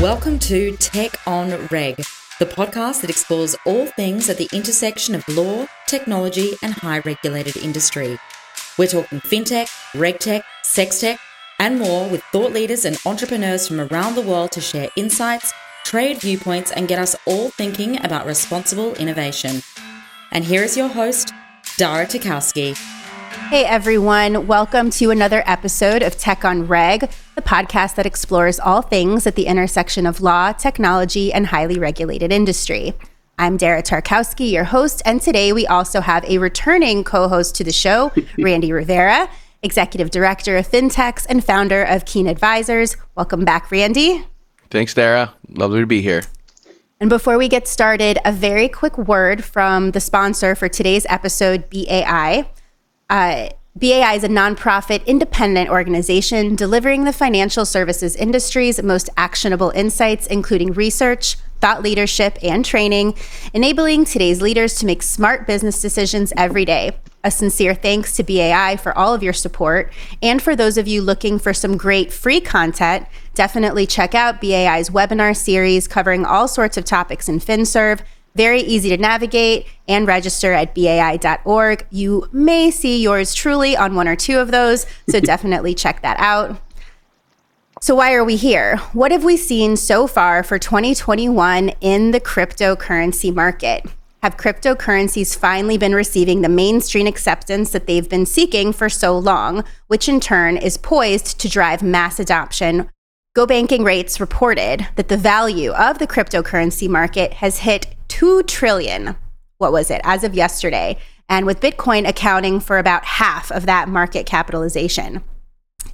[0.00, 1.96] Welcome to Tech on Reg,
[2.38, 7.58] the podcast that explores all things at the intersection of law, technology, and high regulated
[7.58, 8.18] industry.
[8.78, 11.18] We're talking fintech, regtech, sextech,
[11.58, 15.52] and more with thought leaders and entrepreneurs from around the world to share insights,
[15.84, 19.60] trade viewpoints, and get us all thinking about responsible innovation.
[20.32, 21.34] And here is your host,
[21.76, 22.99] Dara Tarkowski.
[23.50, 28.80] Hey everyone, welcome to another episode of Tech on Reg, the podcast that explores all
[28.80, 32.94] things at the intersection of law, technology, and highly regulated industry.
[33.40, 37.64] I'm Dara Tarkowski, your host, and today we also have a returning co host to
[37.64, 39.28] the show, Randy Rivera,
[39.64, 42.96] Executive Director of FinTEx and founder of Keen Advisors.
[43.16, 44.24] Welcome back, Randy.
[44.70, 45.34] Thanks, Dara.
[45.48, 46.22] Lovely to be here.
[47.00, 51.68] And before we get started, a very quick word from the sponsor for today's episode,
[51.68, 52.46] BAI.
[53.10, 60.28] Uh, BAI is a nonprofit independent organization delivering the financial services industry's most actionable insights,
[60.28, 63.14] including research, thought leadership, and training,
[63.52, 66.92] enabling today's leaders to make smart business decisions every day.
[67.24, 69.92] A sincere thanks to BAI for all of your support.
[70.22, 74.88] And for those of you looking for some great free content, definitely check out BAI's
[74.88, 78.02] webinar series covering all sorts of topics in FinServe
[78.34, 81.86] very easy to navigate and register at bai.org.
[81.90, 86.18] You may see yours truly on one or two of those, so definitely check that
[86.18, 86.60] out.
[87.80, 88.76] So, why are we here?
[88.92, 93.86] What have we seen so far for 2021 in the cryptocurrency market?
[94.22, 99.64] Have cryptocurrencies finally been receiving the mainstream acceptance that they've been seeking for so long,
[99.86, 102.90] which in turn is poised to drive mass adoption
[103.36, 109.16] GOBankingRates reported that the value of the cryptocurrency market has hit 2 trillion.
[109.56, 110.02] What was it?
[110.04, 110.98] As of yesterday,
[111.30, 115.24] and with Bitcoin accounting for about half of that market capitalization.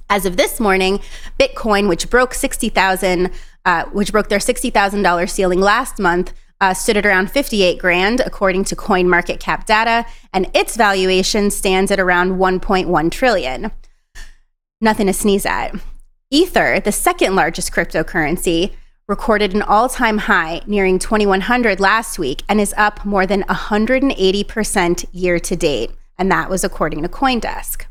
[0.09, 0.99] As of this morning,
[1.39, 3.31] Bitcoin, which broke 60,000
[3.63, 8.65] uh, which broke their $60,000 ceiling last month, uh, stood at around 58 grand, according
[8.65, 13.71] to CoinMarketCap data, and its valuation stands at around 1.1 trillion.
[14.81, 15.73] Nothing to sneeze at.
[16.29, 18.73] Ether, the second largest cryptocurrency,
[19.07, 25.05] recorded an all time high nearing 2100 last week and is up more than 180%
[25.13, 25.91] year to date.
[26.17, 27.85] And that was according to Coindesk.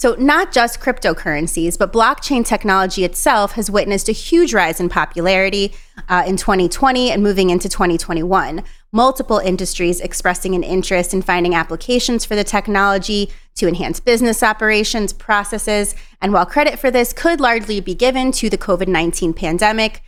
[0.00, 5.74] So, not just cryptocurrencies, but blockchain technology itself has witnessed a huge rise in popularity
[6.08, 8.64] uh, in 2020 and moving into 2021.
[8.92, 15.12] Multiple industries expressing an interest in finding applications for the technology to enhance business operations,
[15.12, 15.94] processes.
[16.22, 20.00] And while credit for this could largely be given to the COVID 19 pandemic,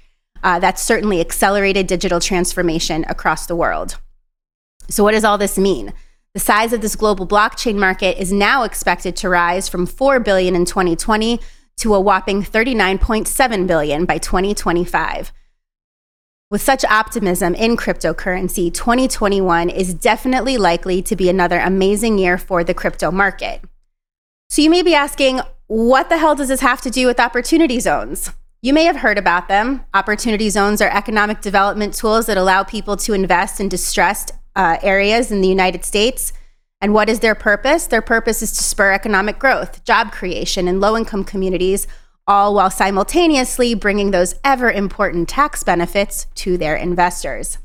[0.42, 3.98] uh, that's certainly accelerated digital transformation across the world.
[4.88, 5.92] So, what does all this mean?
[6.34, 10.56] The size of this global blockchain market is now expected to rise from 4 billion
[10.56, 11.40] in 2020
[11.78, 15.32] to a whopping 39.7 billion by 2025.
[16.50, 22.62] With such optimism in cryptocurrency, 2021 is definitely likely to be another amazing year for
[22.62, 23.62] the crypto market.
[24.50, 27.80] So you may be asking, what the hell does this have to do with opportunity
[27.80, 28.30] zones?
[28.64, 29.84] You may have heard about them.
[29.92, 35.32] Opportunity zones are economic development tools that allow people to invest in distressed uh, areas
[35.32, 36.32] in the United States.
[36.80, 37.88] And what is their purpose?
[37.88, 41.88] Their purpose is to spur economic growth, job creation in low income communities,
[42.28, 47.58] all while simultaneously bringing those ever important tax benefits to their investors.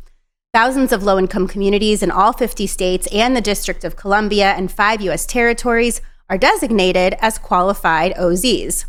[0.51, 4.71] Thousands of low income communities in all 50 states and the District of Columbia and
[4.71, 5.27] five U.S.
[5.27, 8.85] territories are designated as qualified OZs.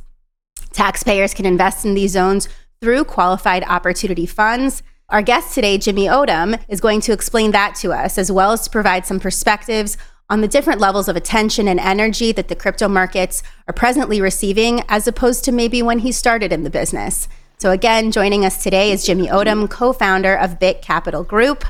[0.79, 2.49] Taxpayers can invest in these zones
[2.81, 7.93] through qualified opportunity funds our guest today, Jimmy Odom, is going to explain that to
[7.93, 9.97] us, as well as to provide some perspectives
[10.29, 14.83] on the different levels of attention and energy that the crypto markets are presently receiving,
[14.87, 17.27] as opposed to maybe when he started in the business.
[17.57, 21.65] So, again, joining us today is Jimmy Odom, co founder of Bit Capital Group.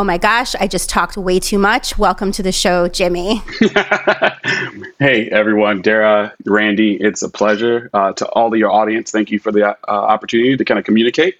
[0.00, 1.98] Oh my gosh, I just talked way too much.
[1.98, 3.42] Welcome to the show, Jimmy.
[4.98, 5.82] hey, everyone.
[5.82, 7.90] Dara, Randy, it's a pleasure.
[7.92, 10.86] Uh, to all of your audience, thank you for the uh, opportunity to kind of
[10.86, 11.34] communicate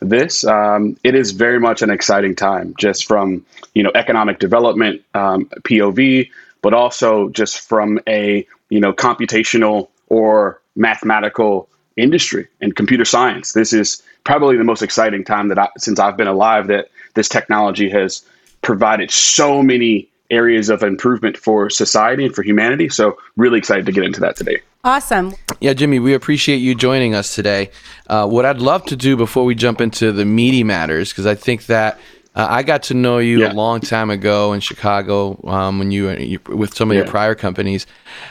[0.00, 5.02] this, um, it is very much an exciting time, just from you know economic development
[5.12, 6.30] um, POV,
[6.62, 13.52] but also just from a you know computational or mathematical industry and computer science.
[13.52, 17.28] This is probably the most exciting time that I, since I've been alive that this
[17.28, 18.24] technology has
[18.62, 22.88] provided so many areas of improvement for society and for humanity.
[22.88, 24.60] So really excited to get into that today.
[24.84, 25.34] Awesome.
[25.60, 27.70] Yeah, Jimmy, we appreciate you joining us today.
[28.06, 31.34] Uh, what I'd love to do before we jump into the meaty matters, because I
[31.34, 31.98] think that
[32.36, 33.52] uh, I got to know you yeah.
[33.52, 37.02] a long time ago in Chicago um, when you, you, with some of yeah.
[37.02, 37.86] your prior companies.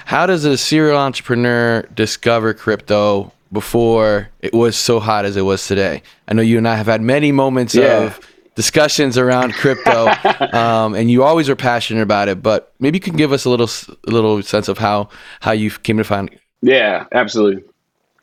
[0.06, 3.32] How does a serial entrepreneur discover crypto?
[3.52, 6.02] before it was so hot as it was today.
[6.28, 8.04] I know you and I have had many moments Yeah.
[8.04, 8.20] of
[8.56, 10.08] discussions around crypto,
[10.54, 12.42] um, and you always are passionate about it.
[12.42, 13.70] But maybe you can give us a little
[14.08, 15.10] a little sense of how
[15.42, 16.30] how you came to find.
[16.30, 16.40] It.
[16.62, 17.64] Yeah, absolutely.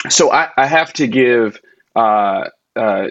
[0.08, 1.60] So I, I have to give
[1.94, 3.08] uh, uh,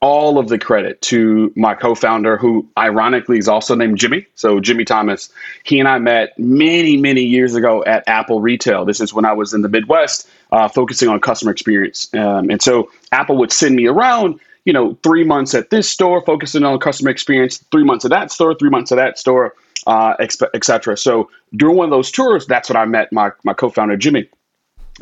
[0.00, 4.26] all of the credit to my co-founder, who ironically is also named Jimmy.
[4.34, 5.30] So Jimmy Thomas.
[5.64, 8.84] He and I met many, many years ago at Apple Retail.
[8.84, 12.12] This is when I was in the Midwest, uh, focusing on customer experience.
[12.14, 14.40] Um, and so Apple would send me around.
[14.66, 17.58] You know, three months at this store, focusing on customer experience.
[17.72, 18.54] Three months at that store.
[18.54, 19.54] Three months at that store,
[19.86, 20.98] uh, et cetera.
[20.98, 24.28] So during one of those tours, that's when I met my my co-founder Jimmy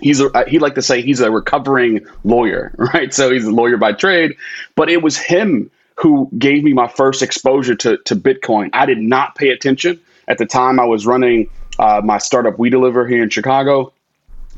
[0.01, 3.77] he's a he like to say he's a recovering lawyer right so he's a lawyer
[3.77, 4.35] by trade
[4.75, 8.99] but it was him who gave me my first exposure to, to bitcoin i did
[8.99, 13.23] not pay attention at the time i was running uh, my startup we deliver here
[13.23, 13.93] in chicago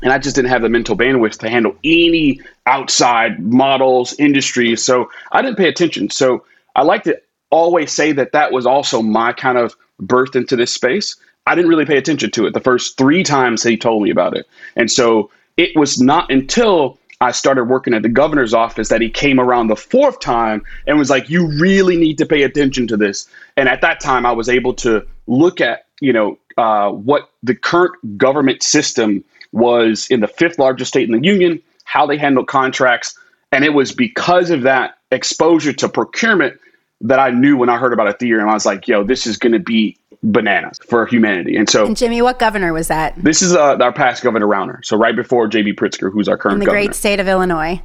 [0.01, 5.09] and i just didn't have the mental bandwidth to handle any outside models industries so
[5.31, 6.43] i didn't pay attention so
[6.75, 10.73] i like to always say that that was also my kind of birth into this
[10.73, 11.15] space
[11.47, 14.35] I didn't really pay attention to it the first three times he told me about
[14.35, 14.45] it.
[14.75, 19.09] And so it was not until I started working at the governor's office that he
[19.09, 22.97] came around the fourth time and was like, you really need to pay attention to
[22.97, 23.29] this.
[23.55, 27.55] And at that time, I was able to look at, you know, uh, what the
[27.55, 32.45] current government system was in the fifth largest state in the union, how they handle
[32.45, 33.17] contracts.
[33.51, 36.59] And it was because of that exposure to procurement
[37.01, 39.53] that I knew when I heard about Ethereum, I was like, yo, this is going
[39.53, 41.55] to be bananas for humanity.
[41.55, 43.13] And so And Jimmy, what governor was that?
[43.17, 44.83] this is uh, our past governor Rauner.
[44.83, 46.85] So right before JB Pritzker, who's our current In the governor.
[46.85, 47.81] great state of Illinois.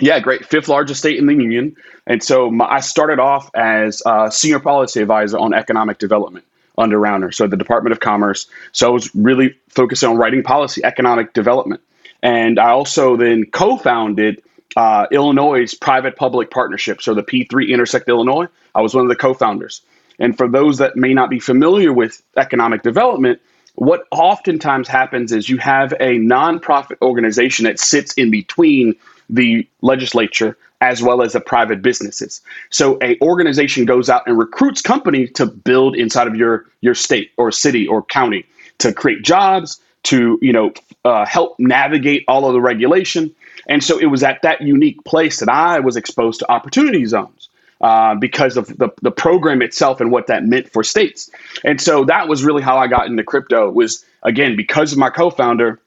[0.00, 0.44] Yeah, great.
[0.44, 1.76] Fifth largest state in the union.
[2.06, 6.44] And so my, I started off as a senior policy advisor on economic development
[6.76, 8.46] under Rauner, so the Department of Commerce.
[8.72, 11.80] So I was really focused on writing policy, economic development.
[12.22, 14.42] And I also then co founded
[14.76, 18.46] uh, Illinois' private public partnership, so the P3 Intersect Illinois.
[18.74, 19.82] I was one of the co founders.
[20.18, 23.40] And for those that may not be familiar with economic development,
[23.74, 28.94] what oftentimes happens is you have a nonprofit organization that sits in between
[29.28, 32.42] the legislature as well as the private businesses.
[32.70, 37.32] So a organization goes out and recruits company to build inside of your your state
[37.36, 38.46] or city or county
[38.78, 40.72] to create jobs, to you know
[41.04, 43.34] uh, help navigate all of the regulation.
[43.66, 47.48] And so it was at that unique place that I was exposed to opportunity zones
[47.80, 51.30] uh, because of the, the program itself and what that meant for states.
[51.64, 55.10] And so that was really how I got into crypto was again because of my
[55.10, 55.80] co-founder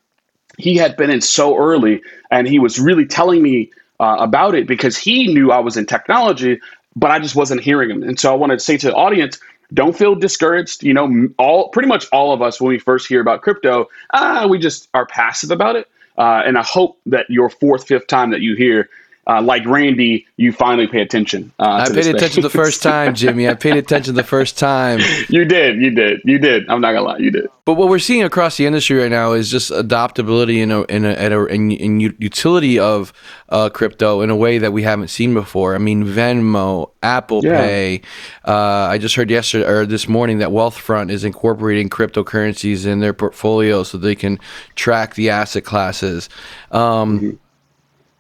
[0.58, 4.68] he had been in so early and he was really telling me uh, about it
[4.68, 6.60] because he knew I was in technology,
[6.96, 8.04] but I just wasn't hearing him.
[8.04, 9.40] And so I wanted to say to the audience,
[9.74, 10.84] don't feel discouraged.
[10.84, 14.48] You know, all pretty much all of us when we first hear about crypto, ah,
[14.48, 15.88] we just are passive about it.
[16.18, 18.90] Uh, and I hope that your fourth, fifth time that you hear,
[19.28, 21.52] uh, like Randy, you finally pay attention.
[21.60, 23.48] Uh, I paid attention the first time, Jimmy.
[23.48, 25.00] I paid attention the first time.
[25.30, 26.70] you did, you did, you did.
[26.70, 27.48] I'm not gonna lie, you did.
[27.66, 31.04] But what we're seeing across the industry right now is just adoptability in a, in
[31.04, 33.12] a, in, a, in, in utility of
[33.50, 35.76] uh, crypto in a way that we haven't seen before.
[35.76, 37.60] I mean, Venmo, Apple Yeah.
[37.60, 38.02] Pay.
[38.46, 43.14] Uh, I just heard yesterday or this morning that Wealthfront is incorporating cryptocurrencies in their
[43.14, 44.40] portfolio so they can
[44.76, 46.30] track the asset classes.
[46.72, 47.38] Um,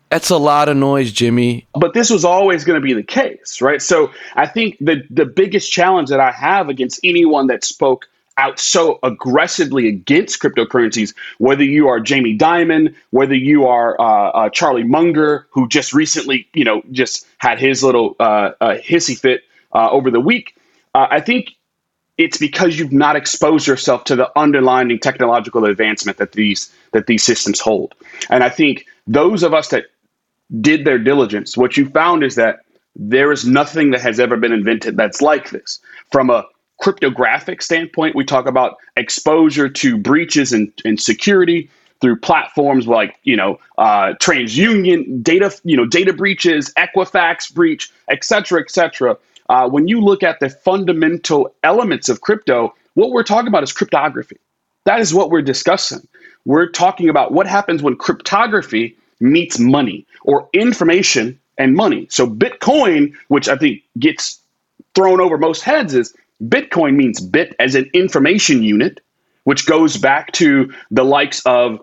[0.09, 1.67] That's a lot of noise, Jimmy.
[1.73, 3.81] but this was always going to be the case, right?
[3.81, 8.59] So I think the the biggest challenge that I have against anyone that spoke out
[8.59, 14.83] so aggressively against cryptocurrencies, whether you are Jamie Dimon, whether you are uh, uh, Charlie
[14.83, 19.41] Munger, who just recently, you know, just had his little uh, uh, hissy fit
[19.73, 20.55] uh, over the week,
[20.93, 21.55] uh, I think
[22.17, 27.23] it's because you've not exposed yourself to the underlying technological advancement that these that these
[27.23, 27.93] systems hold.
[28.29, 29.85] And I think those of us that
[30.61, 32.59] did their diligence, what you found is that
[32.95, 35.79] there is nothing that has ever been invented that's like this.
[36.11, 36.45] From a
[36.79, 43.35] cryptographic standpoint, we talk about exposure to breaches and, and security through platforms like you
[43.35, 49.17] know uh, TransUnion, data you know data breaches, Equifax breach, et cetera, et cetera.
[49.49, 53.71] Uh, when you look at the fundamental elements of crypto, what we're talking about is
[53.71, 54.37] cryptography.
[54.85, 56.07] That is what we're discussing.
[56.45, 62.07] We're talking about what happens when cryptography meets money or information and money.
[62.09, 64.39] So Bitcoin, which I think gets
[64.95, 69.01] thrown over most heads, is Bitcoin means bit as an information unit,
[69.43, 71.79] which goes back to the likes of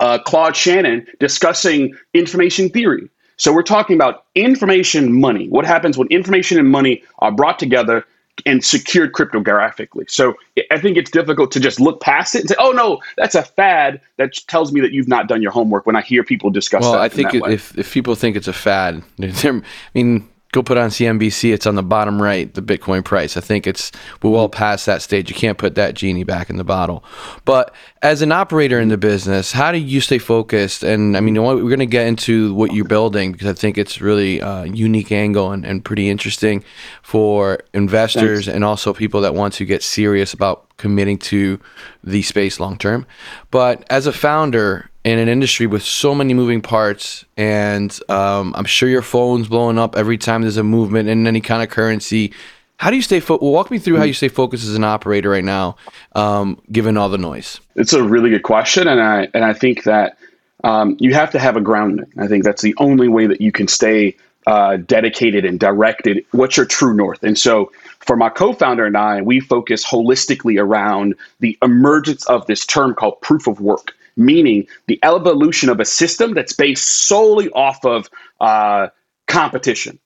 [0.00, 3.08] uh, Claude Shannon discussing information theory.
[3.36, 5.48] So we're talking about information money.
[5.48, 8.04] What happens when information and money are brought together?
[8.46, 10.10] And secured cryptographically.
[10.10, 10.34] So
[10.70, 13.42] I think it's difficult to just look past it and say, "Oh no, that's a
[13.42, 15.86] fad." That tells me that you've not done your homework.
[15.86, 19.02] When I hear people discuss, well, I think if if people think it's a fad,
[19.20, 19.62] I
[19.94, 21.52] mean, go put on CNBC.
[21.52, 23.36] It's on the bottom right, the Bitcoin price.
[23.36, 23.90] I think it's
[24.22, 25.28] we're well past that stage.
[25.30, 27.02] You can't put that genie back in the bottle.
[27.44, 30.82] But as an operator in the business, how do you stay focused?
[30.82, 34.00] And I mean, we're going to get into what you're building because I think it's
[34.00, 36.62] really a unique angle and, and pretty interesting
[37.02, 38.54] for investors Thanks.
[38.54, 41.58] and also people that want to get serious about committing to
[42.04, 43.06] the space long term.
[43.50, 48.64] But as a founder, in an industry with so many moving parts, and um, I'm
[48.64, 52.32] sure your phone's blowing up every time there's a movement in any kind of currency.
[52.76, 55.30] How do you stay fo- walk me through how you stay focused as an operator
[55.30, 55.76] right now,
[56.14, 57.60] um, given all the noise?
[57.74, 60.18] It's a really good question, and I and I think that
[60.64, 62.06] um, you have to have a grounding.
[62.18, 64.16] I think that's the only way that you can stay
[64.46, 66.24] uh, dedicated and directed.
[66.30, 67.22] What's your true north?
[67.22, 72.64] And so, for my co-founder and I, we focus holistically around the emergence of this
[72.64, 77.84] term called proof of work meaning the evolution of a system that's based solely off
[77.84, 78.08] of
[78.40, 78.88] uh,
[79.26, 79.98] competition.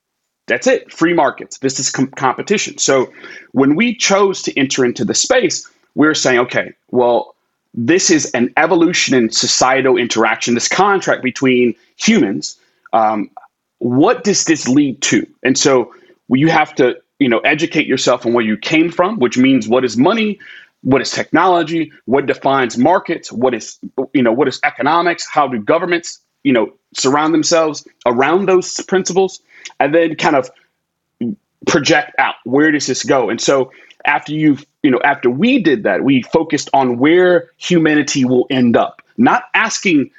[0.46, 1.58] That's it, free markets.
[1.58, 2.78] This is com- competition.
[2.78, 3.12] So
[3.52, 7.34] when we chose to enter into the space, we are saying, okay, well,
[7.75, 12.58] this is an evolution in societal interaction, this contract between humans.
[12.92, 13.30] Um,
[13.78, 15.26] what does this lead to?
[15.42, 15.92] And so
[16.28, 19.84] you have to, you know, educate yourself on where you came from, which means what
[19.84, 20.38] is money,
[20.83, 21.92] what is technology?
[22.04, 23.33] What defines markets?
[23.33, 23.78] What is
[24.12, 25.26] you know what is economics?
[25.26, 29.40] How do governments you know surround themselves around those principles?
[29.80, 30.50] And then kind of
[31.66, 33.30] project out where does this go?
[33.30, 33.73] And so
[34.04, 38.76] after you you know after we did that we focused on where humanity will end
[38.76, 39.02] up.
[39.18, 40.11] Not asking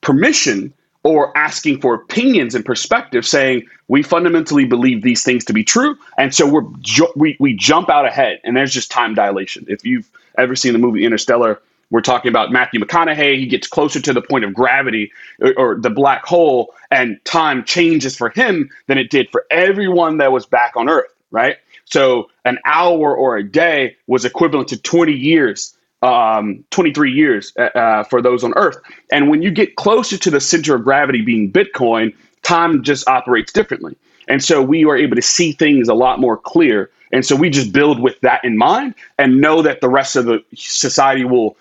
[0.00, 5.64] permission or asking for opinions and perspective saying we fundamentally believe these things to be
[5.64, 9.64] true and so we're ju- we, we jump out ahead and there's just time dilation.
[9.68, 14.00] If you've ever seen the movie interstellar we're talking about matthew mcconaughey he gets closer
[14.00, 18.70] to the point of gravity or, or the black hole and time changes for him
[18.86, 21.56] than it did for everyone that was back on earth right?
[21.84, 27.62] So an hour or a day was equivalent to 20 years um, 23 years uh,
[27.76, 28.78] uh, for those on Earth.
[29.12, 33.52] And when you get closer to the center of gravity being Bitcoin, time just operates
[33.52, 33.96] differently.
[34.28, 36.90] And so we are able to see things a lot more clear.
[37.12, 40.24] And so we just build with that in mind and know that the rest of
[40.26, 41.56] the society will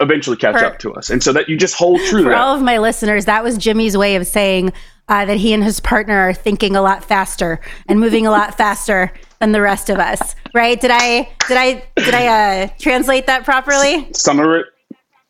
[0.00, 1.08] eventually catch for, up to us.
[1.08, 3.96] And so that you just hold true for all of my listeners, that was Jimmy's
[3.96, 4.72] way of saying
[5.08, 8.54] uh, that he and his partner are thinking a lot faster and moving a lot
[8.58, 10.80] faster than the rest of us, right?
[10.80, 12.26] Did I did I did I
[12.64, 14.08] uh, translate that properly?
[14.12, 14.66] Some of it.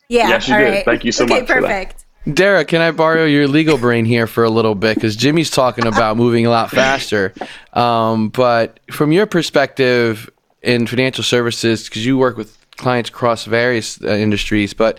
[0.08, 0.28] Yeah.
[0.28, 0.64] Yes, you did.
[0.64, 0.84] Right.
[0.84, 1.32] Thank you so much.
[1.32, 1.48] okay, much.
[1.48, 2.04] Perfect.
[2.32, 4.96] Dara, can I borrow your legal brain here for a little bit?
[4.96, 7.32] Because Jimmy's talking about moving a lot faster.
[7.72, 10.30] Um, but from your perspective
[10.62, 14.98] in financial services, because you work with clients across various uh, industries, but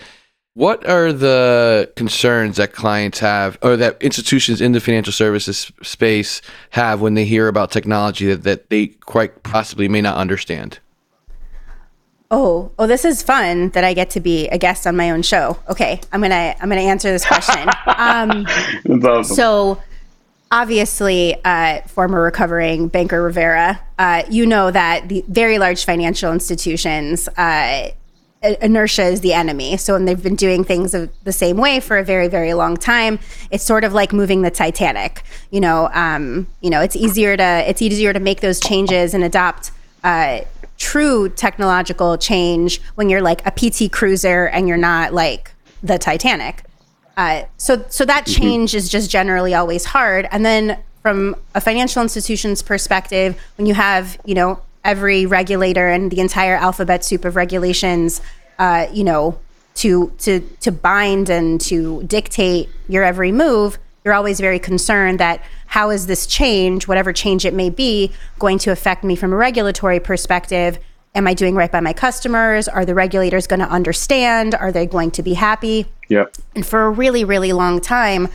[0.53, 6.41] what are the concerns that clients have or that institutions in the financial services space
[6.71, 10.79] have when they hear about technology that, that they quite possibly may not understand?
[12.31, 15.23] Oh, oh, this is fun that I get to be a guest on my own
[15.23, 15.57] show.
[15.67, 17.67] Okay, I'm gonna I'm gonna answer this question.
[17.97, 18.45] um,
[19.03, 19.23] awesome.
[19.23, 19.81] So,
[20.51, 27.27] obviously, uh, former recovering banker Rivera, uh, you know that the very large financial institutions
[27.29, 27.89] uh,
[28.41, 29.77] inertia is the enemy.
[29.77, 33.19] So when they've been doing things the same way for a very, very long time,
[33.51, 35.23] it's sort of like moving the Titanic.
[35.51, 39.23] You know, um, you know, it's easier to it's easier to make those changes and
[39.23, 39.71] adopt
[40.03, 40.41] uh,
[40.77, 45.51] true technological change when you're like a PT cruiser and you're not like
[45.83, 46.63] the Titanic.
[47.17, 48.41] Uh, so so that mm-hmm.
[48.41, 48.77] change mm-hmm.
[48.77, 50.27] is just generally always hard.
[50.31, 56.09] And then from a financial institution's perspective, when you have you know every regulator and
[56.09, 58.21] the entire alphabet soup of regulations,
[58.57, 59.37] uh, you know,
[59.75, 65.41] to to to bind and to dictate your every move, you're always very concerned that
[65.67, 69.35] how is this change, whatever change it may be, going to affect me from a
[69.35, 70.79] regulatory perspective?
[71.13, 72.67] Am I doing right by my customers?
[72.67, 74.55] Are the regulators going to understand?
[74.55, 75.85] Are they going to be happy?
[76.07, 76.25] Yeah.
[76.55, 78.29] And for a really, really long time,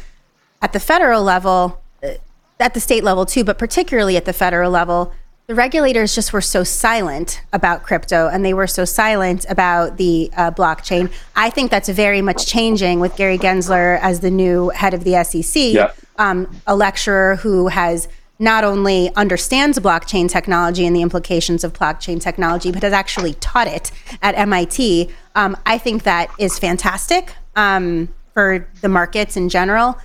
[0.62, 2.14] at the federal level, uh,
[2.60, 5.12] at the state level too, but particularly at the federal level,
[5.46, 10.30] the regulators just were so silent about crypto and they were so silent about the
[10.36, 11.12] uh, blockchain.
[11.36, 15.22] I think that's very much changing with Gary Gensler as the new head of the
[15.22, 15.92] SEC, yeah.
[16.16, 18.08] um, a lecturer who has
[18.38, 23.68] not only understands blockchain technology and the implications of blockchain technology, but has actually taught
[23.68, 23.90] it
[24.22, 25.10] at MIT.
[25.34, 29.98] Um, I think that is fantastic um, for the markets in general.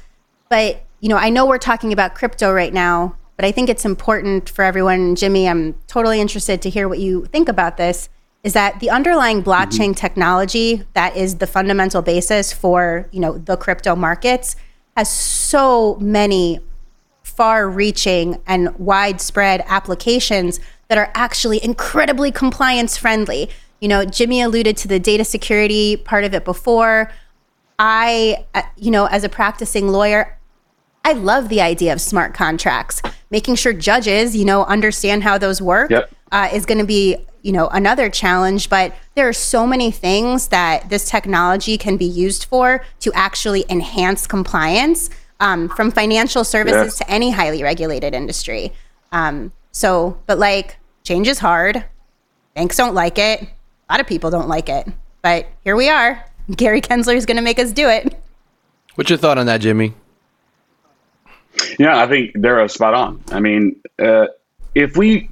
[0.50, 3.86] But you know, I know we're talking about crypto right now, but I think it's
[3.86, 5.16] important for everyone.
[5.16, 8.10] Jimmy, I'm totally interested to hear what you think about this.
[8.44, 9.94] Is that the underlying blockchain mm-hmm.
[9.94, 14.58] technology that is the fundamental basis for you know the crypto markets
[14.98, 16.60] has so many
[17.24, 23.50] far-reaching and widespread applications that are actually incredibly compliance friendly.
[23.80, 27.10] You know, Jimmy alluded to the data security part of it before.
[27.78, 30.38] I, uh, you know, as a practicing lawyer,
[31.06, 33.02] I love the idea of smart contracts.
[33.32, 36.12] Making sure judges, you know, understand how those work yep.
[36.32, 38.70] uh, is going to be, you know, another challenge.
[38.70, 43.66] But there are so many things that this technology can be used for to actually
[43.70, 45.10] enhance compliance,
[45.40, 48.74] um, from financial services to any highly regulated industry.
[49.12, 51.86] Um, so, but like, change is hard.
[52.56, 53.44] Banks don't like it.
[53.44, 54.88] A lot of people don't like it.
[55.22, 56.24] But here we are.
[56.56, 58.16] Gary Gensler is going to make us do it.
[58.96, 59.94] What's your thought on that, Jimmy?
[61.78, 63.24] Yeah, I think they're spot on.
[63.32, 64.28] I mean, uh,
[64.76, 65.30] if we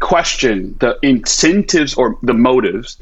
[0.00, 2.96] question the incentives or the motives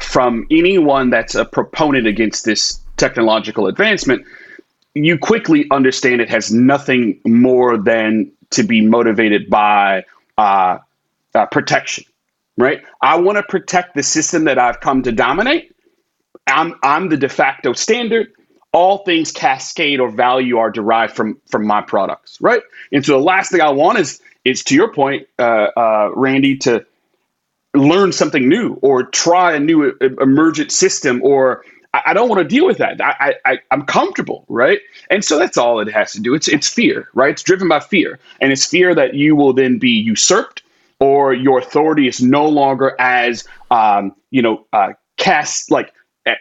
[0.00, 4.24] from anyone that's a proponent against this technological advancement,
[4.94, 10.04] you quickly understand it has nothing more than to be motivated by
[10.38, 10.78] uh,
[11.34, 12.04] uh, protection,
[12.56, 12.82] right?
[13.00, 15.74] I want to protect the system that I've come to dominate.
[16.46, 18.32] I'm I'm the de facto standard.
[18.72, 22.62] All things cascade or value are derived from from my products, right?
[22.92, 26.56] And so the last thing I want is is to your point, uh, uh, Randy,
[26.58, 26.86] to
[27.74, 32.48] learn something new or try a new emergent system or I, I don't want to
[32.48, 33.00] deal with that.
[33.00, 34.80] I, I, I'm comfortable, right?
[35.10, 36.34] And so that's all it has to do.
[36.34, 37.30] It's it's fear, right?
[37.30, 40.62] It's driven by fear, and it's fear that you will then be usurped
[41.00, 45.92] or your authority is no longer as um, you know uh, cast like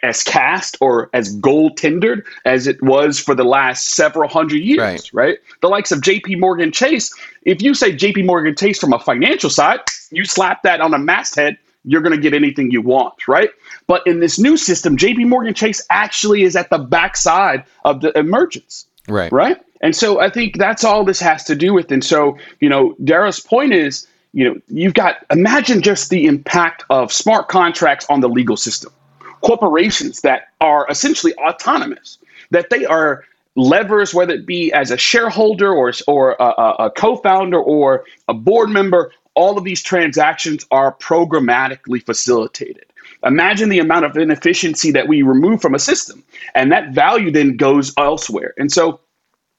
[0.03, 4.79] as cast or as gold tendered as it was for the last several hundred years,
[4.79, 5.09] right.
[5.13, 5.37] right?
[5.61, 9.49] The likes of JP Morgan Chase, if you say JP Morgan Chase from a financial
[9.49, 9.79] side,
[10.11, 13.49] you slap that on a masthead, you're going to get anything you want, right?
[13.87, 18.17] But in this new system, JP Morgan Chase actually is at the backside of the
[18.17, 18.85] emergence.
[19.07, 19.31] Right.
[19.31, 19.57] Right.
[19.81, 21.91] And so I think that's all this has to do with.
[21.91, 26.83] And so, you know, Dara's point is, you know, you've got imagine just the impact
[26.89, 28.91] of smart contracts on the legal system.
[29.41, 32.17] Corporations that are essentially autonomous,
[32.51, 33.25] that they are
[33.55, 38.33] levers, whether it be as a shareholder or, or a, a co founder or a
[38.33, 42.85] board member, all of these transactions are programmatically facilitated.
[43.23, 46.23] Imagine the amount of inefficiency that we remove from a system,
[46.55, 48.53] and that value then goes elsewhere.
[48.57, 49.01] And so,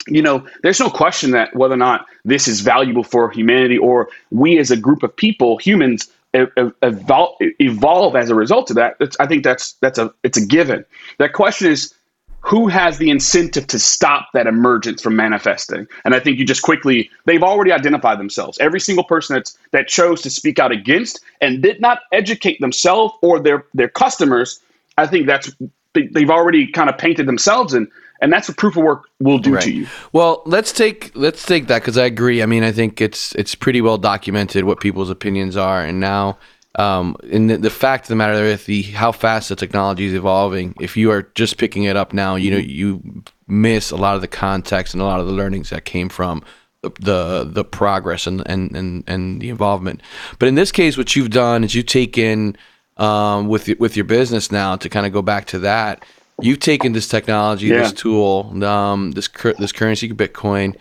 [0.08, 4.08] you know, there's no question that whether or not this is valuable for humanity or
[4.30, 8.96] we as a group of people, humans, evolve, evolve as a result of that.
[9.18, 10.84] I think that's that's a it's a given.
[11.18, 11.94] That question is
[12.42, 15.86] who has the incentive to stop that emergence from manifesting?
[16.04, 18.58] And I think you just quickly, they've already identified themselves.
[18.60, 23.14] Every single person that's that chose to speak out against and did not educate themselves
[23.22, 24.60] or their their customers,
[24.96, 25.50] I think that's
[25.94, 27.88] they've already kind of painted themselves and
[28.22, 29.62] and that's what proof of work will do right.
[29.62, 29.86] to you.
[30.12, 32.42] Well, let's take let's take that because I agree.
[32.42, 36.38] I mean, I think it's it's pretty well documented what people's opinions are, and now
[36.76, 40.14] um, and the, the, fact of the matter is the how fast the technology is
[40.14, 40.74] evolving.
[40.80, 44.20] If you are just picking it up now, you know you miss a lot of
[44.20, 46.44] the context and a lot of the learnings that came from
[46.82, 50.00] the the, the progress and, and and and the involvement.
[50.38, 52.56] But in this case, what you've done is you've taken
[53.00, 56.04] um, with with your business now to kind of go back to that.
[56.40, 57.80] You've taken this technology, yeah.
[57.80, 60.76] this tool, um, this this currency, Bitcoin,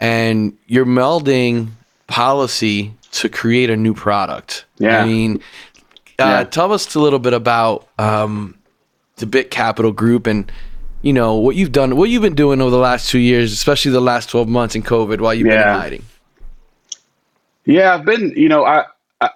[0.00, 1.68] and you're melding
[2.08, 4.64] policy to create a new product.
[4.78, 5.02] Yeah.
[5.02, 5.36] I mean,
[6.18, 6.44] uh, yeah.
[6.44, 8.58] tell us a little bit about um,
[9.16, 10.50] the Bit Capital Group and
[11.02, 13.92] you know what you've done, what you've been doing over the last two years, especially
[13.92, 15.64] the last twelve months in COVID, while you've yeah.
[15.64, 16.04] been hiding.
[17.64, 18.32] Yeah, I've been.
[18.36, 18.86] You know, I, I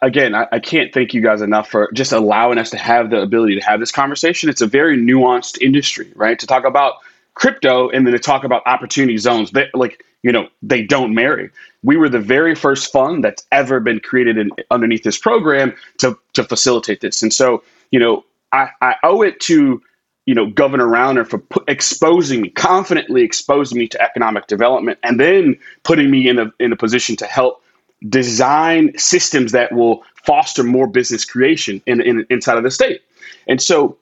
[0.01, 3.21] again, I, I, can't thank you guys enough for just allowing us to have the
[3.21, 4.49] ability to have this conversation.
[4.49, 6.39] It's a very nuanced industry, right?
[6.39, 6.95] To talk about
[7.35, 9.51] crypto and then to talk about opportunity zones.
[9.53, 11.51] That like you know they don't marry
[11.83, 16.19] we were the very first fund that's ever been created in, underneath this program to,
[16.35, 17.23] to facilitate this.
[17.23, 19.83] And so, you know, I, I owe it to,
[20.27, 25.59] you know, Governor Rauner for exposing me, confidently exposing me to economic development, and then
[25.83, 27.62] putting me in a, in a position to help
[28.09, 33.03] design systems that will foster more business creation in, in inside of the state.
[33.47, 33.99] And so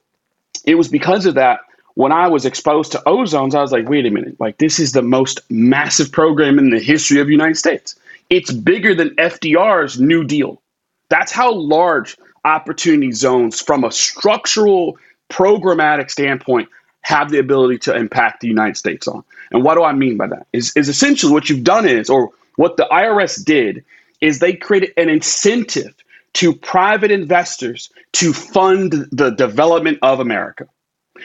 [0.65, 1.61] it was because of that
[1.95, 4.93] when I was exposed to ozones, I was like, wait a minute, like this is
[4.93, 7.97] the most massive program in the history of the United States.
[8.31, 10.63] It's bigger than FDR's New Deal.
[11.09, 14.97] That's how large opportunity zones from a structural
[15.29, 16.69] programmatic standpoint
[17.03, 19.25] have the ability to impact the United States on.
[19.51, 20.47] And what do I mean by that?
[20.53, 23.83] Is, is essentially what you've done is, or What the IRS did
[24.20, 25.94] is they created an incentive
[26.35, 30.66] to private investors to fund the development of America.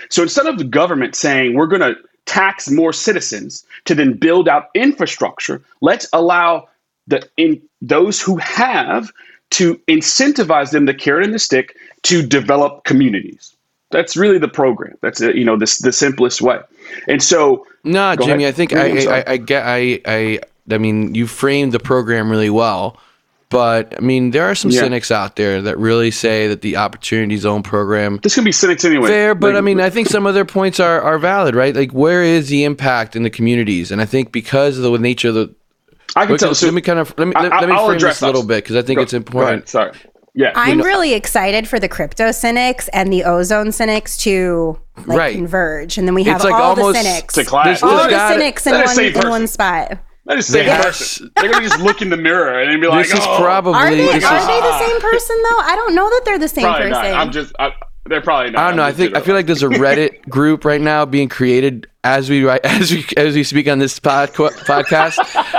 [0.10, 1.95] So instead of the government saying we're going to
[2.26, 6.69] tax more citizens to then build out infrastructure, let's allow
[7.08, 9.12] the in those who have
[9.50, 13.54] to incentivize them the carrot and the stick to develop communities.
[13.91, 14.98] That's really the program.
[15.02, 16.60] That's a, you know the the simplest way.
[17.10, 18.54] And so, no, Jimmy, ahead.
[18.54, 22.49] I think I, I, I get I I I mean you framed the program really
[22.49, 22.99] well.
[23.49, 24.82] But I mean, there are some yeah.
[24.82, 28.17] cynics out there that really say that the Opportunity Zone program.
[28.23, 29.08] This can be cynics anyway.
[29.08, 31.75] Fair, but like, I mean, I think some of their points are, are valid, right?
[31.75, 33.91] Like, where is the impact in the communities?
[33.91, 35.56] And I think because of the nature of the.
[36.15, 36.56] I can tell.
[36.56, 38.63] So let me kind of let me I, let, me frame this a little bit
[38.63, 39.69] because I think Go, it's important.
[39.69, 39.91] Sorry.
[40.34, 40.51] Yeah.
[40.56, 45.36] I'm really excited for the crypto cynics and the ozone cynics to like right.
[45.36, 47.82] converge, and then we have like all the cynics, to class.
[47.82, 49.97] all the cynics in one, in one spot.
[50.26, 51.32] That is the same person.
[51.36, 53.34] They're gonna just look in the mirror and be like, "This oh.
[53.34, 54.10] is probably." Are they?
[54.10, 55.60] Are is, they the same person though?
[55.60, 56.90] I don't know that they're the same person.
[56.90, 57.06] Not.
[57.06, 57.54] I'm just.
[57.60, 57.72] I,
[58.08, 58.62] they're probably not.
[58.62, 58.84] I don't know.
[58.84, 62.44] I think I feel like there's a Reddit group right now being created as we
[62.44, 65.18] write as we as we speak on this pod, podcast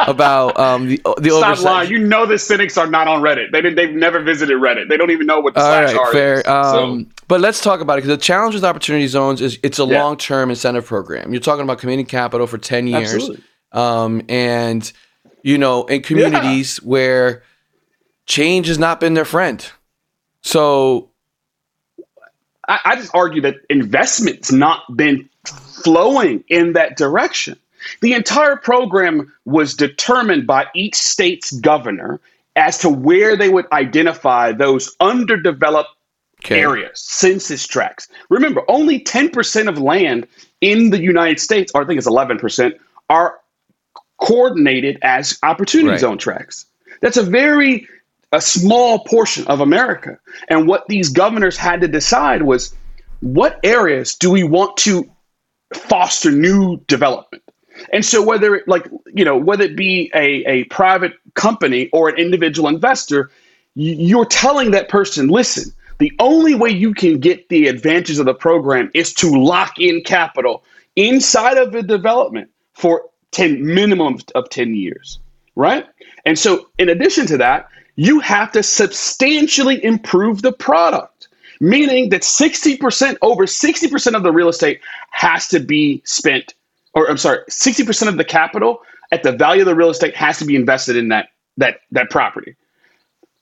[0.09, 1.65] about um, the the Stop oversight.
[1.65, 1.91] lying.
[1.91, 3.51] You know the cynics are not on Reddit.
[3.51, 3.75] They didn't.
[3.75, 4.89] They've never visited Reddit.
[4.89, 6.41] They don't even know what the All slash right, R fair.
[6.41, 6.47] is.
[6.47, 7.25] Um, so.
[7.29, 10.03] But let's talk about it because the challenge with opportunity zones is it's a yeah.
[10.03, 11.33] long term incentive program.
[11.33, 13.29] You're talking about community capital for ten years,
[13.73, 14.91] um, and
[15.43, 16.89] you know, in communities yeah.
[16.89, 17.43] where
[18.27, 19.65] change has not been their friend.
[20.43, 21.11] So
[22.69, 27.59] I, I just argue that investment's not been flowing in that direction.
[28.01, 32.21] The entire program was determined by each state's governor
[32.57, 35.91] as to where they would identify those underdeveloped
[36.45, 36.61] okay.
[36.61, 38.09] areas, census tracts.
[38.31, 40.27] Remember, only 10% of land
[40.61, 42.73] in the United States, or I think it's 11%,
[43.11, 43.39] are
[44.19, 46.01] coordinated as opportunity right.
[46.01, 46.67] zone tracts.
[47.01, 47.87] That's a very
[48.33, 50.19] a small portion of America.
[50.49, 52.75] And what these governors had to decide was
[53.21, 55.09] what areas do we want to
[55.73, 57.43] foster new development?
[57.93, 62.09] And so whether it like, you know, whether it be a, a private company or
[62.09, 63.31] an individual investor,
[63.75, 68.35] you're telling that person, listen, the only way you can get the advantages of the
[68.35, 74.75] program is to lock in capital inside of the development for 10 minimum of 10
[74.75, 75.21] years,
[75.57, 75.87] right?
[76.25, 81.29] And so in addition to that, you have to substantially improve the product,
[81.61, 86.55] meaning that 60%, over 60% of the real estate has to be spent,
[86.95, 88.81] or I'm sorry, 60% of the capital
[89.13, 92.09] at the value of the real estate has to be invested in that, that, that
[92.09, 92.57] property.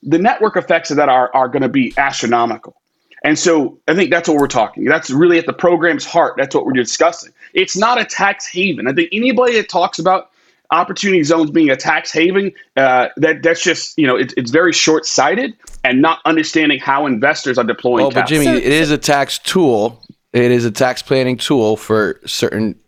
[0.03, 2.75] The network effects of that are, are going to be astronomical.
[3.23, 4.83] And so I think that's what we're talking.
[4.83, 6.35] That's really at the program's heart.
[6.37, 7.31] That's what we're discussing.
[7.55, 8.87] It's not a tax haven.
[8.87, 10.31] I think anybody that talks about
[10.71, 14.73] opportunity zones being a tax haven, uh, that that's just you know it, it's very
[14.73, 18.05] short sighted and not understanding how investors are deploying.
[18.05, 20.03] Oh, but Jimmy, so, it is a tax tool.
[20.33, 22.79] It is a tax planning tool for certain.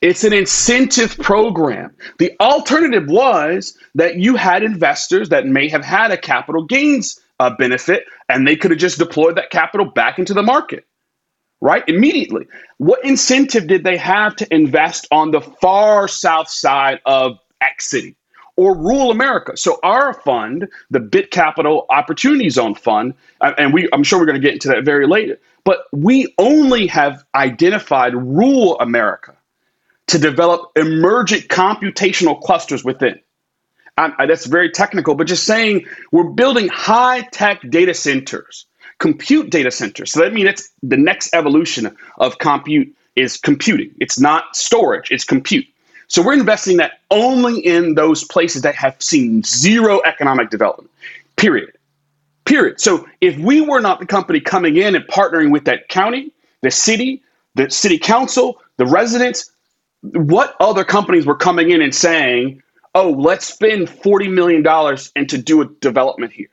[0.00, 1.94] It's an incentive program.
[2.18, 7.50] The alternative was that you had investors that may have had a capital gains uh,
[7.58, 10.86] benefit, and they could have just deployed that capital back into the market,
[11.60, 11.84] right?
[11.88, 12.46] Immediately.
[12.78, 18.16] What incentive did they have to invest on the far south side of X City?
[18.56, 19.56] or rural America.
[19.56, 24.26] So our fund, the Bit Capital Opportunity Zone Fund, uh, and we, I'm sure we're
[24.26, 29.36] going to get into that very later, but we only have identified rural America
[30.08, 33.20] to develop emergent computational clusters within.
[33.98, 38.66] I, that's very technical, but just saying we're building high tech data centers,
[38.98, 40.12] compute data centers.
[40.12, 43.94] So that means it's the next evolution of compute is computing.
[44.00, 45.66] It's not storage, it's compute.
[46.08, 50.90] So we're investing that only in those places that have seen zero economic development,
[51.36, 51.72] period.
[52.44, 52.80] Period.
[52.80, 56.30] So if we were not the company coming in and partnering with that county,
[56.62, 57.22] the city,
[57.56, 59.50] the city council, the residents,
[60.02, 62.62] what other companies were coming in and saying,
[62.94, 64.64] oh, let's spend $40 million
[65.16, 66.48] and to do a development here.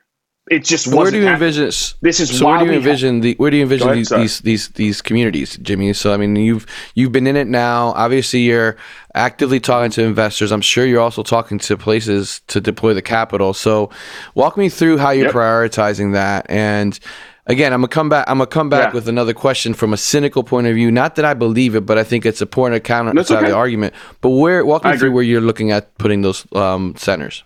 [0.51, 1.47] It just where do you happening.
[1.47, 3.99] envision this is so where do you envision have, the where do you envision ahead,
[3.99, 7.93] these, these these these communities jimmy so i mean you've you've been in it now
[7.95, 8.75] obviously you're
[9.15, 13.53] actively talking to investors i'm sure you're also talking to places to deploy the capital
[13.53, 13.89] so
[14.36, 15.34] walk me through how you're yep.
[15.34, 16.99] prioritizing that and
[17.45, 18.25] again, I'm gonna come back.
[18.27, 18.93] I'm gonna come back yeah.
[18.93, 20.91] with another question from a cynical point of view.
[20.91, 23.45] Not that I believe it, but I think it's a point of counter side okay.
[23.45, 23.93] of the argument.
[24.21, 27.43] But where walk me through where you're looking at putting those um, centers.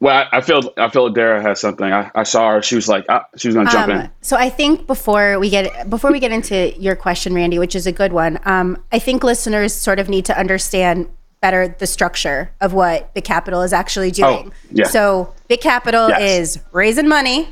[0.00, 1.92] Well, I, I feel I feel Dara has something.
[1.92, 2.62] I, I saw her.
[2.62, 4.10] She was like, ah, she was gonna jump um, in.
[4.22, 7.86] So I think before we get before we get into your question, Randy, which is
[7.86, 11.08] a good one, um, I think listeners sort of need to understand
[11.42, 14.50] better the structure of what Bit Capital is actually doing.
[14.50, 14.86] Oh, yeah.
[14.86, 16.56] So Bit Capital Yes.
[16.56, 17.48] is raising money,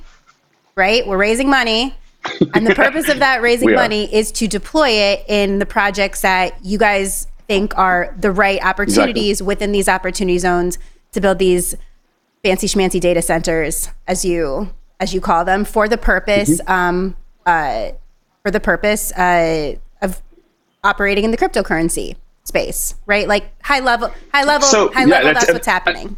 [0.74, 1.06] right?
[1.06, 1.94] We're raising money.
[2.54, 6.62] and the purpose of that raising money is to deploy it in the projects that
[6.64, 10.78] you guys think are the right opportunities within these opportunity zones
[11.12, 11.74] to build these
[12.48, 16.72] fancy schmancy data centers as you as you call them for the purpose Mm-hmm.
[16.72, 17.90] um, uh,
[18.42, 20.22] for the purpose uh, of
[20.82, 25.24] operating in the cryptocurrency space right like high level high level So, high yeah, level
[25.26, 26.16] that's- that's, what's happening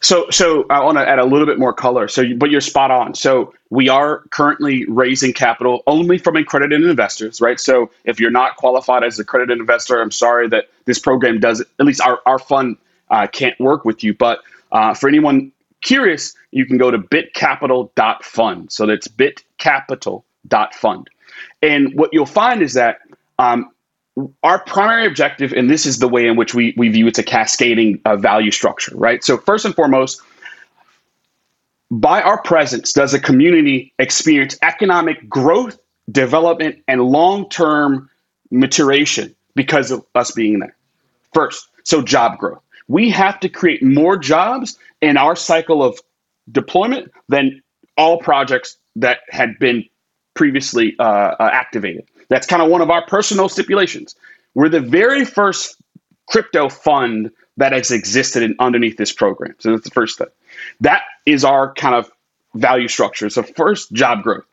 [0.00, 2.08] So, so I want to add a little bit more color.
[2.08, 3.14] So, but you're spot on.
[3.14, 7.58] So, we are currently raising capital only from accredited investors, right?
[7.58, 11.62] So, if you're not qualified as an accredited investor, I'm sorry that this program does.
[11.80, 12.76] At least our our fund
[13.10, 14.12] uh, can't work with you.
[14.12, 14.40] But
[14.74, 18.72] uh, for anyone curious, you can go to bitcapital.fund.
[18.72, 21.10] So that's bitcapital.fund.
[21.62, 22.98] And what you'll find is that
[23.38, 23.70] um,
[24.42, 27.22] our primary objective, and this is the way in which we, we view it's a
[27.22, 29.24] cascading uh, value structure, right?
[29.24, 30.20] So, first and foremost,
[31.90, 35.78] by our presence, does a community experience economic growth,
[36.10, 38.08] development, and long term
[38.50, 40.76] maturation because of us being there?
[41.32, 42.63] First, so job growth.
[42.88, 45.98] We have to create more jobs in our cycle of
[46.52, 47.62] deployment than
[47.96, 49.84] all projects that had been
[50.34, 52.06] previously uh, uh, activated.
[52.28, 54.14] That's kind of one of our personal stipulations.
[54.54, 55.76] We're the very first
[56.28, 59.54] crypto fund that has existed in, underneath this program.
[59.58, 60.28] So that's the first thing.
[60.80, 62.10] That is our kind of
[62.54, 63.30] value structure.
[63.30, 64.44] So first, job growth.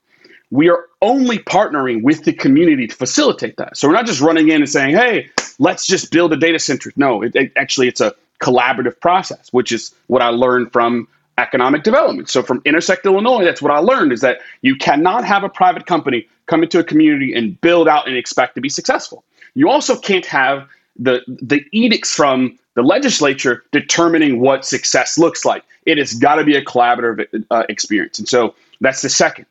[0.52, 3.78] We are only partnering with the community to facilitate that.
[3.78, 6.92] So we're not just running in and saying, "Hey, let's just build a data center."
[6.98, 11.84] No, it, it- actually, it's a collaborative process, which is what I learned from economic
[11.84, 12.30] development.
[12.30, 15.86] So from Intersect Illinois, that's what I learned is that you cannot have a private
[15.86, 19.24] company come into a community and build out and expect to be successful.
[19.54, 25.64] You also can't have the the edicts from the legislature determining what success looks like.
[25.86, 29.46] It has got to be a collaborative uh, experience, and so that's the second.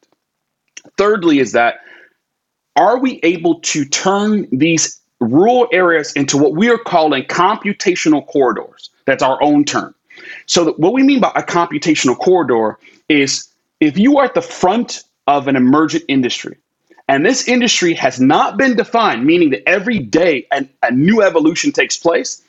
[0.97, 1.81] Thirdly, is that
[2.77, 8.91] are we able to turn these rural areas into what we are calling computational corridors?
[9.05, 9.95] That's our own term.
[10.47, 12.79] So, what we mean by a computational corridor
[13.09, 13.49] is
[13.81, 16.57] if you are at the front of an emergent industry,
[17.09, 21.73] and this industry has not been defined, meaning that every day an, a new evolution
[21.73, 22.43] takes place,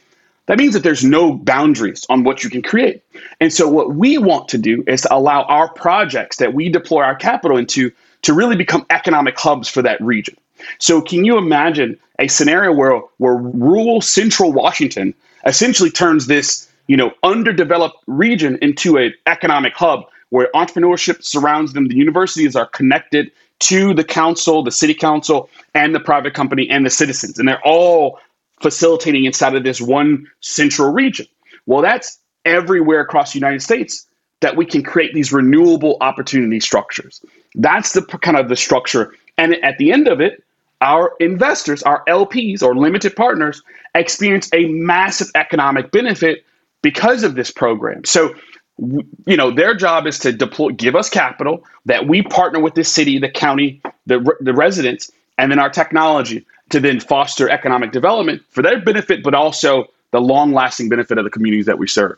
[0.46, 3.02] that means that there's no boundaries on what you can create.
[3.40, 7.04] And so, what we want to do is to allow our projects that we deploy
[7.04, 7.92] our capital into
[8.24, 10.36] to really become economic hubs for that region.
[10.80, 15.14] So, can you imagine a scenario where, where rural central Washington
[15.46, 21.88] essentially turns this you know, underdeveloped region into an economic hub where entrepreneurship surrounds them.
[21.88, 26.86] The universities are connected to the council, the city council, and the private company and
[26.86, 28.20] the citizens, and they're all
[28.60, 31.28] facilitating inside of this one central region.
[31.66, 34.06] Well, that's everywhere across the United States
[34.42, 37.24] that we can create these renewable opportunity structures.
[37.56, 39.14] That's the kind of the structure.
[39.38, 40.44] And at the end of it,
[40.82, 43.62] our investors, our LPs or limited partners,
[43.96, 46.44] experience a massive economic benefit
[46.82, 48.04] because of this program.
[48.04, 48.34] So,
[48.78, 52.84] you know, their job is to deploy, give us capital that we partner with the
[52.84, 58.42] city, the county, the, the residents, and then our technology to then foster economic development
[58.50, 62.18] for their benefit, but also the long lasting benefit of the communities that we serve.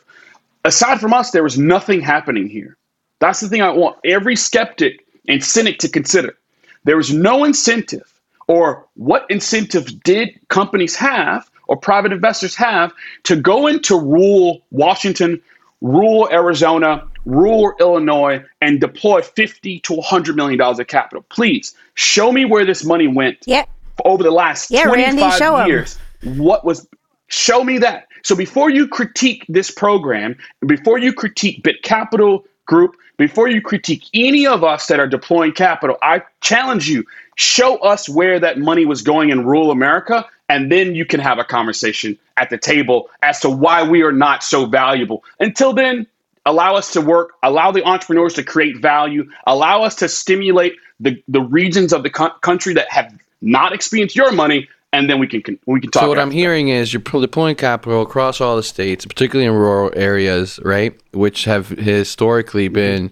[0.66, 2.78] Aside from us, there was nothing happening here.
[3.20, 6.38] That's the thing I want every skeptic and cynic to consider.
[6.86, 8.13] There was no incentive,
[8.48, 12.92] or what incentive did companies have or private investors have
[13.24, 15.42] to go into rural Washington,
[15.82, 21.26] rural Arizona, rural Illinois, and deploy 50 to 100 million dollars of capital?
[21.30, 23.66] Please show me where this money went Yeah.
[24.06, 25.68] over the last Yeah, Randy, 25 show 'em.
[25.68, 25.98] years.
[26.24, 26.88] What was
[27.28, 28.08] show me that.
[28.24, 34.04] So before you critique this program, before you critique Bit Capital Group, before you critique
[34.14, 37.06] any of us that are deploying capital, I challenge you,
[37.36, 41.40] show us where that money was going in rural America, and then you can have
[41.40, 45.24] a conversation at the table as to why we are not so valuable.
[45.40, 46.06] Until then,
[46.46, 51.24] allow us to work, allow the entrepreneurs to create value, allow us to stimulate the,
[51.30, 55.28] the regions of the co- country that have not experienced your money, and then we
[55.28, 56.04] can can- we can talk.
[56.04, 59.92] So what I'm hearing is you're deploying capital across all the states, particularly in rural
[59.96, 62.74] areas, right, which have historically Mm-hmm.
[62.74, 63.12] been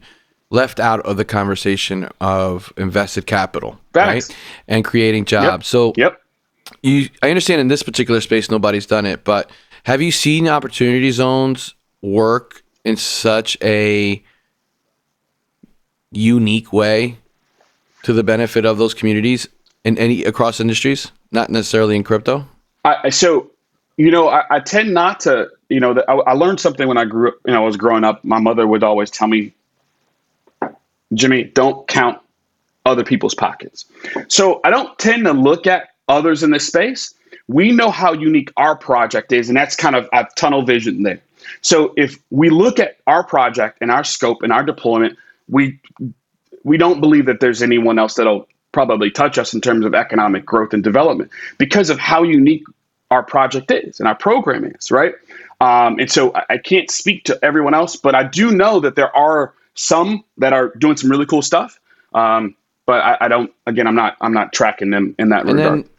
[0.51, 4.29] left out of the conversation of invested capital, Facts.
[4.29, 5.65] right, and creating jobs.
[5.67, 6.21] So Yep.
[6.83, 9.49] you, I understand in this particular space nobody's done it, but
[9.83, 14.21] have you seen opportunity zones work in such a
[16.11, 17.17] unique way
[18.03, 19.47] to the benefit of those communities
[19.85, 22.47] in any across industries, not necessarily in crypto?
[22.83, 23.51] I, so
[23.97, 25.49] You know, I, I tend not to.
[25.69, 27.35] You know, I, I learned something when I grew up.
[27.45, 28.23] You know, I was growing up.
[28.23, 29.53] My mother would always tell me,
[31.13, 32.19] "Jimmy, don't count
[32.85, 33.85] other people's pockets."
[34.27, 37.13] So I don't tend to look at others in this space.
[37.47, 41.21] We know how unique our project is, and that's kind of a tunnel vision there.
[41.61, 45.17] So if we look at our project and our scope and our deployment,
[45.47, 45.79] we
[46.63, 50.45] we don't believe that there's anyone else that'll probably touch us in terms of economic
[50.45, 52.63] growth and development because of how unique
[53.09, 55.15] our project is and our program is, right?
[55.59, 58.95] Um, and so I, I can't speak to everyone else, but I do know that
[58.95, 61.79] there are some that are doing some really cool stuff.
[62.13, 62.55] Um,
[62.85, 63.53] but I, I, don't.
[63.67, 64.17] Again, I'm not.
[64.21, 65.83] I'm not tracking them in that and regard.
[65.83, 65.89] Then,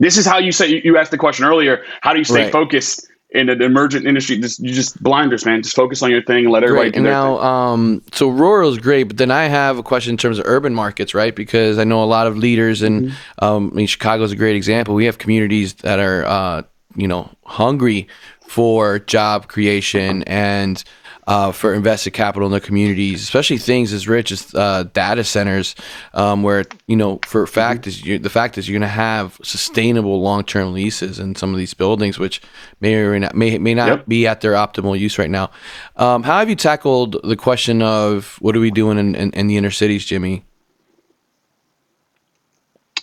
[0.00, 0.80] this is how you say.
[0.82, 1.84] You asked the question earlier.
[2.00, 2.52] How do you stay right.
[2.52, 5.62] focused in an emergent industry, just you just blinders, man.
[5.62, 6.98] Just focus on your thing and let everybody great.
[6.98, 7.38] do now.
[7.40, 10.72] Um, so rural is great, but then I have a question in terms of urban
[10.72, 11.34] markets, right?
[11.34, 13.44] Because I know a lot of leaders, and mm-hmm.
[13.44, 14.94] um, I mean, Chicago is a great example.
[14.94, 16.62] We have communities that are, uh,
[16.94, 18.06] you know, hungry
[18.46, 20.82] for job creation and
[21.26, 25.74] uh, for invested capital in the communities, especially things as rich as uh, data centers,
[26.12, 27.88] um, where you know for fact mm-hmm.
[27.88, 31.52] is you, the fact is you're going to have sustainable long term leases in some
[31.52, 32.40] of these buildings, which
[32.80, 34.08] may or may not, may, may not yep.
[34.08, 35.50] be at their optimal use right now.
[35.96, 39.46] Um, how have you tackled the question of what are we doing in, in, in
[39.46, 40.44] the inner cities, Jimmy?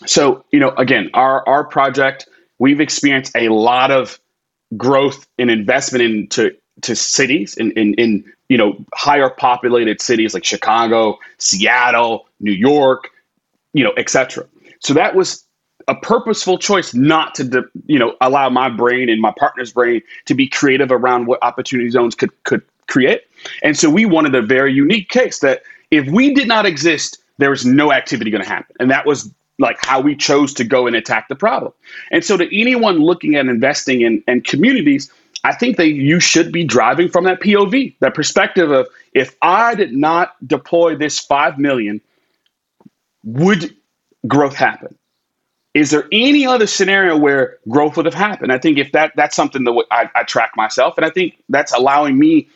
[0.05, 2.27] So you know, again, our our project
[2.62, 4.19] we've experienced a lot of
[4.77, 10.44] growth and investment into to cities in, in, in you know higher populated cities like
[10.44, 13.10] Chicago, Seattle, New York,
[13.74, 14.46] you know, etc.
[14.80, 15.46] So that was
[15.88, 20.34] a purposeful choice not to you know allow my brain and my partner's brain to
[20.34, 23.22] be creative around what opportunity zones could could create.
[23.63, 27.50] And so we wanted a very unique case that if we did not exist, there
[27.50, 28.76] was no activity going to happen.
[28.80, 31.74] And that was like how we chose to go and attack the problem.
[32.12, 35.12] And so to anyone looking at investing in, in communities,
[35.43, 39.75] I think that you should be driving from that POV, that perspective of if I
[39.75, 42.01] did not deploy this 5 million,
[43.23, 43.75] would
[44.27, 44.97] growth happen?
[45.73, 48.51] Is there any other scenario where growth would have happened?
[48.51, 51.71] I think if that that's something that I, I track myself, and I think that's
[51.73, 52.49] allowing me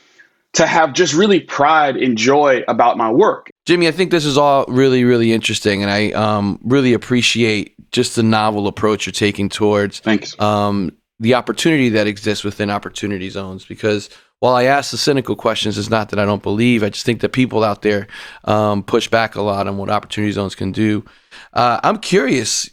[0.54, 3.50] to have just really pride and joy about my work.
[3.66, 8.16] Jimmy, I think this is all really, really interesting, and I um, really appreciate just
[8.16, 10.38] the novel approach you're taking towards Thanks.
[10.40, 15.78] Um, the opportunity that exists within opportunity zones because while I ask the cynical questions,
[15.78, 16.84] it's not that I don't believe.
[16.84, 18.08] I just think that people out there
[18.44, 21.06] um, push back a lot on what opportunity zones can do.
[21.54, 22.70] Uh, I'm curious.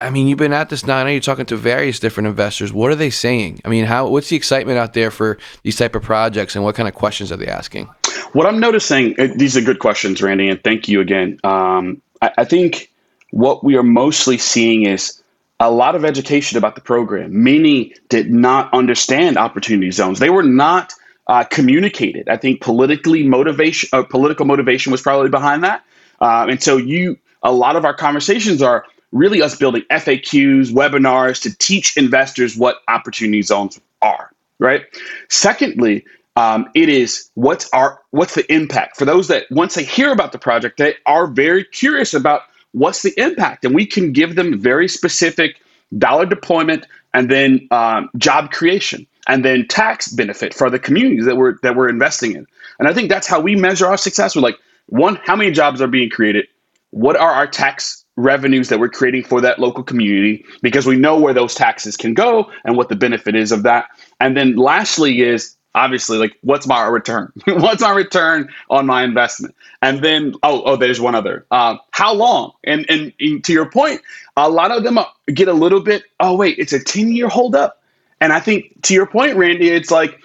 [0.00, 0.98] I mean, you've been at this now.
[0.98, 2.72] I know you're talking to various different investors.
[2.72, 3.60] What are they saying?
[3.64, 6.74] I mean, how what's the excitement out there for these type of projects, and what
[6.74, 7.88] kind of questions are they asking?
[8.32, 11.38] What I'm noticing, uh, these are good questions, Randy, and thank you again.
[11.42, 12.90] Um, I, I think
[13.30, 15.17] what we are mostly seeing is
[15.60, 17.42] a lot of education about the program.
[17.42, 20.18] Many did not understand opportunity zones.
[20.18, 20.92] They were not
[21.26, 22.28] uh, communicated.
[22.28, 25.84] I think politically motivation, uh, political motivation was probably behind that.
[26.20, 31.42] Uh, and so you, a lot of our conversations are really us building FAQs, webinars
[31.42, 34.30] to teach investors what opportunity zones are.
[34.60, 34.84] Right.
[35.28, 36.04] Secondly,
[36.36, 40.32] um, it is what's our what's the impact for those that once they hear about
[40.32, 42.42] the project, they are very curious about
[42.72, 43.64] what's the impact?
[43.64, 45.60] And we can give them very specific
[45.96, 51.36] dollar deployment and then um, job creation and then tax benefit for the communities that
[51.36, 52.46] we're that we're investing in.
[52.78, 54.36] And I think that's how we measure our success.
[54.36, 56.46] We're like, one, how many jobs are being created?
[56.90, 60.44] What are our tax revenues that we're creating for that local community?
[60.62, 63.86] Because we know where those taxes can go and what the benefit is of that.
[64.20, 69.54] And then lastly is obviously like what's my return what's my return on my investment
[69.82, 73.70] and then oh oh there's one other uh, how long and, and, and to your
[73.70, 74.00] point
[74.36, 74.98] a lot of them
[75.34, 77.82] get a little bit oh wait it's a 10 year hold up
[78.20, 80.18] and i think to your point randy it's like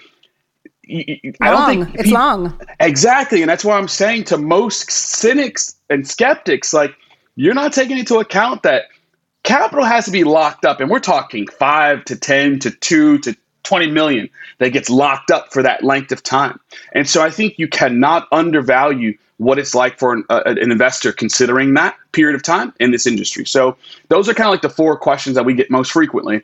[1.40, 2.60] I don't think it's long.
[2.80, 3.40] Exactly.
[3.40, 6.94] And that's why I'm saying to most cynics and skeptics, like,
[7.36, 8.84] you're not taking into account that
[9.42, 10.80] capital has to be locked up.
[10.80, 15.52] And we're talking five to 10 to two to 20 million that gets locked up
[15.52, 16.60] for that length of time.
[16.92, 21.12] And so I think you cannot undervalue what it's like for an, uh, an, investor
[21.12, 23.44] considering that period of time in this industry.
[23.44, 23.76] So
[24.08, 26.42] those are kind of like the four questions that we get most frequently.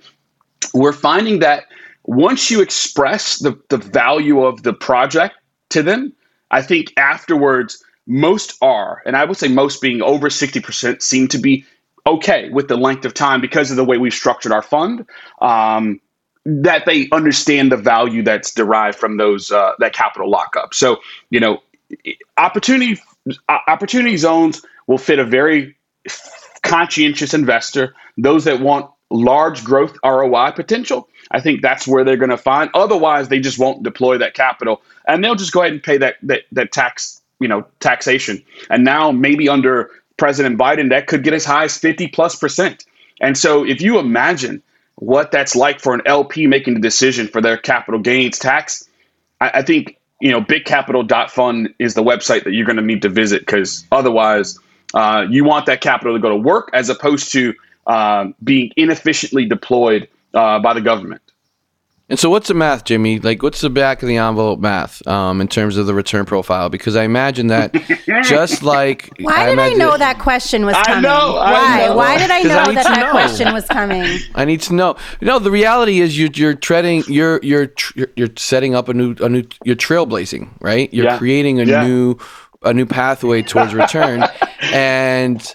[0.74, 1.66] We're finding that
[2.04, 5.36] once you express the, the value of the project
[5.70, 6.12] to them,
[6.50, 11.38] I think afterwards, most are, and I would say most being over 60%, seem to
[11.38, 11.64] be
[12.06, 15.06] okay with the length of time because of the way we've structured our fund.
[15.40, 16.00] Um,
[16.44, 20.74] that they understand the value that's derived from those uh, that capital lockup.
[20.74, 21.62] So you know,
[22.36, 23.00] opportunity
[23.48, 25.76] opportunity zones will fit a very
[26.62, 27.94] conscientious investor.
[28.16, 32.70] Those that want large growth ROI potential, I think that's where they're going to find.
[32.74, 36.16] Otherwise, they just won't deploy that capital, and they'll just go ahead and pay that
[36.22, 38.42] that, that tax, you know, taxation.
[38.70, 42.84] And now maybe under President Biden, that could get as high as fifty plus percent.
[43.20, 44.62] And so, if you imagine
[45.00, 48.88] what that's like for an LP making the decision for their capital gains tax,
[49.40, 53.08] I, I think you know bitcapital.fund is the website that you're going to need to
[53.08, 54.58] visit because otherwise,
[54.94, 57.54] uh, you want that capital to go to work as opposed to
[57.86, 61.22] uh, being inefficiently deployed uh, by the government.
[62.10, 63.20] And so, what's the math, Jimmy?
[63.20, 66.68] Like, what's the back of the envelope math um, in terms of the return profile?
[66.68, 67.72] Because I imagine that
[68.24, 71.02] just like Why I did I know that question was I coming?
[71.02, 71.86] know, I Why?
[71.86, 71.96] know.
[71.96, 73.10] Why did I know need that that know.
[73.12, 74.18] question was coming?
[74.34, 74.96] I need to know.
[75.20, 78.94] No, the reality is you're you're treading you're you're tr- you're, you're setting up a
[78.94, 80.92] new a new you're trailblazing, right?
[80.92, 81.18] You're Yeah.
[81.18, 81.86] creating a Yeah.
[81.86, 82.16] new
[82.62, 84.24] a new pathway towards return,
[84.72, 85.54] and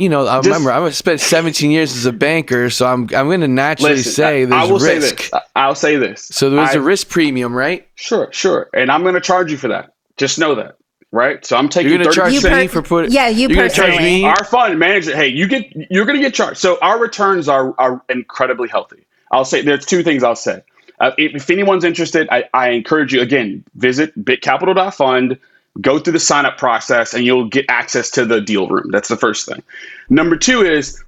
[0.00, 3.40] you know I remember I spent 17 years as a banker, so I'm I'm going
[3.42, 5.30] to naturally Listen, say I- there's I will say this.
[5.32, 6.22] I- I'll say this.
[6.24, 7.86] So there's I- a risk premium, right?
[7.94, 8.68] Sure, sure.
[8.74, 9.92] And I'm going to charge you for that.
[10.16, 10.76] Just know that,
[11.12, 11.44] right?
[11.46, 12.42] So I'm taking You're going to charge 30%.
[12.50, 13.12] You me per- for putting.
[13.12, 14.22] yeah, you you're gonna charge personally.
[14.22, 14.24] me.
[14.24, 16.58] Our fund manager, hey, you get you're going to get charged.
[16.58, 19.06] So our returns are are incredibly healthy.
[19.30, 20.62] I'll say there's two things I'll say.
[20.98, 25.38] Uh, if, if anyone's interested, I, I encourage you again visit bitcapital.fund,
[25.80, 28.90] go through the sign up process, and you'll get access to the deal room.
[28.90, 29.62] That's the first thing.
[30.08, 31.02] Number two is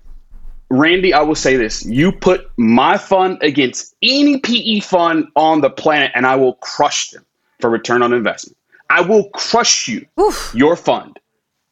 [0.73, 1.85] Randy, I will say this.
[1.85, 7.11] You put my fund against any PE fund on the planet, and I will crush
[7.11, 7.25] them
[7.61, 8.57] for return on investment.
[8.89, 10.53] I will crush you, Oof.
[10.55, 11.19] your fund.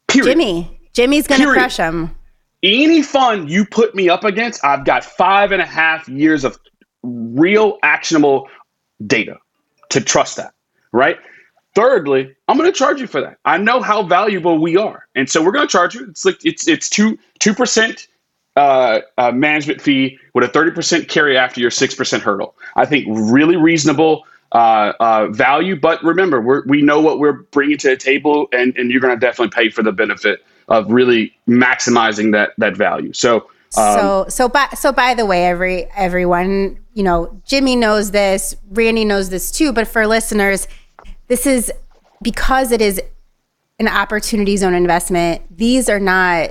[0.09, 0.33] Period.
[0.33, 0.81] Jimmy.
[0.93, 2.15] Jimmy's gonna crush him.
[2.63, 6.59] Any fund you put me up against, I've got five and a half years of
[7.03, 8.49] real actionable
[9.07, 9.39] data
[9.91, 10.53] to trust that,
[10.93, 11.17] right?
[11.75, 13.39] Thirdly, I'm going to charge you for that.
[13.45, 16.07] I know how valuable we are, and so we're going to charge you.
[16.09, 18.09] It's like it's it's two two percent
[18.57, 22.57] uh, uh, management fee with a thirty percent carry after your six percent hurdle.
[22.75, 25.77] I think really reasonable uh, uh, value.
[25.77, 29.15] But remember, we're, we know what we're bringing to the table, and, and you're going
[29.15, 33.13] to definitely pay for the benefit of really maximizing that that value.
[33.13, 33.49] So.
[33.77, 38.57] Um, so so by so by the way, every everyone, you know, Jimmy knows this,
[38.71, 40.67] Randy knows this too, but for listeners,
[41.31, 41.73] this is
[42.21, 43.01] because it is
[43.79, 45.43] an opportunity zone investment.
[45.57, 46.51] These are not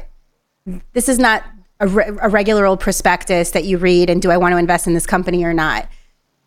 [0.93, 1.43] this is not
[1.79, 4.87] a, re- a regular old prospectus that you read and do I want to invest
[4.87, 5.87] in this company or not.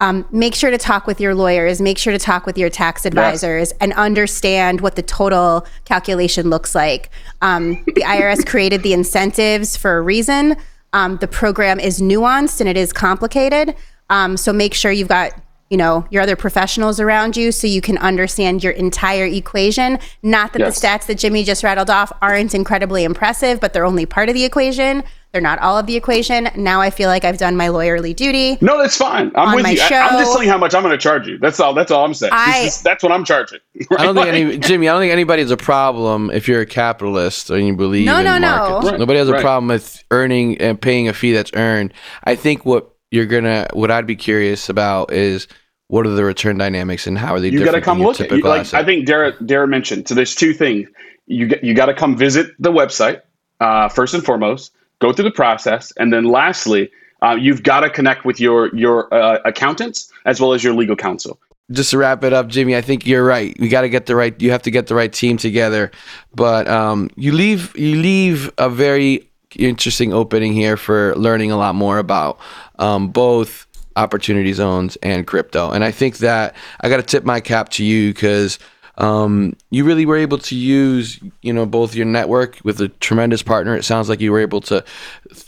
[0.01, 3.05] Um, make sure to talk with your lawyers, make sure to talk with your tax
[3.05, 7.11] advisors, and understand what the total calculation looks like.
[7.43, 10.57] Um, the IRS created the incentives for a reason.
[10.93, 13.77] Um, the program is nuanced and it is complicated.
[14.11, 15.33] Um, so make sure you've got
[15.73, 19.99] you know your other professionals around you so you can understand your entire equation.
[20.23, 20.79] Not that Yes.
[20.79, 24.35] the stats that Jimmy just rattled off aren't incredibly impressive, but they're only part of
[24.35, 25.03] the equation.
[25.33, 26.51] They're not all of the equation.
[26.57, 28.59] Now I feel like I've done my lawyerly duty.
[28.61, 29.33] No, that's fine.
[29.35, 29.81] I'm with my you.
[29.81, 31.39] I, am just telling you how much I'm going to charge you.
[31.39, 31.73] That's all.
[31.73, 32.35] That's all I'm saying.
[32.37, 33.61] I- This is- that's what I'm charging.
[33.99, 34.91] I don't think any Jimmy.
[34.91, 38.25] I don't think anybody's a problem if you're a capitalist and you believe No, in
[38.27, 38.47] no, no.
[38.47, 38.91] markets.
[38.91, 39.41] Right, Nobody has a right.
[39.41, 41.95] problem with earning and paying a fee that's earned.
[42.25, 45.49] I think what you're gonna, what I'd be curious about is
[45.93, 48.31] what are the return dynamics and how are they you got to come look at.
[48.31, 48.81] like asset?
[48.81, 50.09] I think Dara Dara mentioned.
[50.09, 50.89] So there's two things.
[51.27, 53.21] You get, you got to come visit the website
[53.61, 54.73] uh, first and foremost.
[55.01, 56.91] Go through the process, and then lastly,
[57.21, 60.97] uh, you've got to connect with your your uh, accountants as well as your legal
[60.97, 61.39] counsel.
[61.71, 63.55] just to wrap it up, Jimmy, I think you're right.
[63.61, 64.35] We got to get the right.
[64.41, 65.91] You have to get the right team together.
[66.35, 71.75] But um, you leave you leave a very interesting opening here for learning a lot
[71.75, 72.39] more about
[72.79, 73.67] um, both
[73.97, 75.71] opportunity zones and crypto.
[75.71, 78.59] And I think that I got to tip my cap to you because
[78.99, 83.43] um, you really were able to use you know both your network with a tremendous
[83.43, 83.77] partner.
[83.77, 84.85] It sounds like you were able to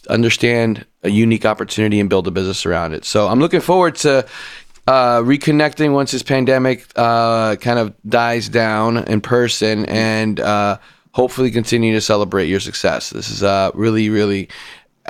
[0.09, 3.05] understand a unique opportunity and build a business around it.
[3.05, 4.27] So I'm looking forward to
[4.87, 10.79] uh, reconnecting once this pandemic uh, kind of dies down in person and uh,
[11.13, 13.11] hopefully continue to celebrate your success.
[13.11, 14.49] This is uh, really, really.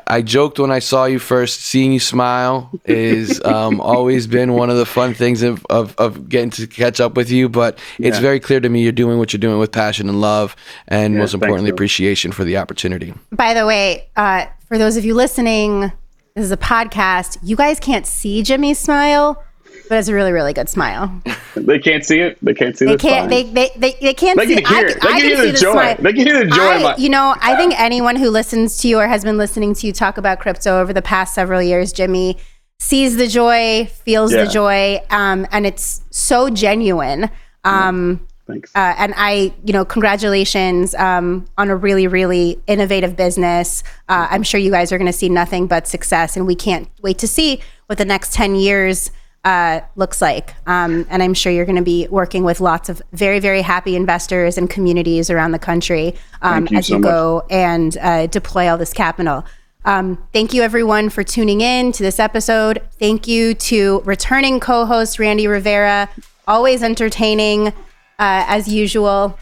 [0.06, 1.60] I joked when I saw you first.
[1.62, 6.28] Seeing you smile is um, always been one of the fun things of, of, of
[6.28, 7.48] getting to catch up with you.
[7.48, 8.20] But it's Yeah.
[8.20, 10.56] very clear to me you're doing what you're doing with passion and love,
[10.88, 11.76] and Yeah, most importantly, bro.
[11.76, 13.14] appreciation for the opportunity.
[13.32, 15.92] By the way, uh, for those of you listening,
[16.34, 17.38] this is a podcast.
[17.42, 19.42] You guys can't see Jimmy's smile,
[19.88, 21.12] but it's a really, really good smile.
[21.56, 22.38] They can't see it.
[22.42, 23.28] They can't see They can't.
[23.30, 24.56] They, they, they, they can't They see.
[24.62, 25.00] can hear I, it.
[25.00, 25.72] They I can hear the joy.
[25.72, 25.96] smile.
[26.00, 28.88] They can hear the joy I, my- you know, I think anyone who listens to
[28.88, 31.92] you or has been listening to you talk about crypto over the past several years,
[31.92, 32.38] Jimmy,
[32.80, 34.44] sees the joy, feels Yeah.
[34.44, 37.30] the joy, um, and it's so genuine.
[37.62, 38.70] Um, Thanks.
[38.74, 43.82] Uh, and I, you know, congratulations um, on a really, really innovative business.
[44.08, 46.88] Uh, I'm sure you guys are going to see nothing but success, and we can't
[47.00, 49.10] wait to see what the next 10 years
[49.44, 50.54] uh, looks like.
[50.66, 53.94] Um, and I'm sure you're going to be working with lots of very, very happy
[53.94, 58.70] investors and communities around the country um, you as so you go and uh, deploy
[58.70, 59.44] all this capital.
[59.84, 62.80] Um, thank you, everyone, for tuning in to this episode.
[62.98, 66.08] Thank you to returning co host Randy Rivera,
[66.48, 67.72] always entertaining uh,
[68.18, 69.38] as usual.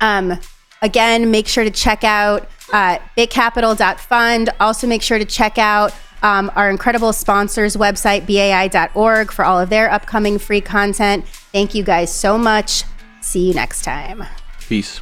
[0.00, 0.40] Um,
[0.80, 4.50] again, make sure to check out uh, bitcapital.fund.
[4.58, 9.70] Also, make sure to check out um, our incredible sponsors website, bai.org, for all of
[9.70, 11.26] their upcoming free content.
[11.26, 12.84] Thank you guys so much.
[13.20, 14.24] See you next time.
[14.60, 15.00] Peace.